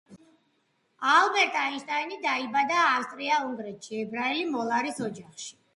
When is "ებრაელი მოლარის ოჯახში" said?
4.07-5.55